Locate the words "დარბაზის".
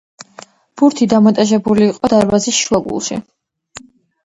2.15-2.65